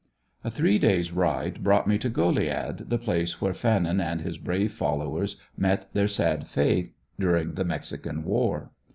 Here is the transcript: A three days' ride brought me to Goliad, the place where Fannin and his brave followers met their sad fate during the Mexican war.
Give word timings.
A 0.43 0.49
three 0.49 0.79
days' 0.79 1.11
ride 1.11 1.63
brought 1.63 1.85
me 1.85 1.99
to 1.99 2.09
Goliad, 2.09 2.89
the 2.89 2.97
place 2.97 3.39
where 3.39 3.53
Fannin 3.53 4.01
and 4.01 4.21
his 4.21 4.39
brave 4.39 4.71
followers 4.71 5.37
met 5.55 5.93
their 5.93 6.07
sad 6.07 6.47
fate 6.47 6.95
during 7.19 7.53
the 7.53 7.63
Mexican 7.65 8.23
war. 8.23 8.71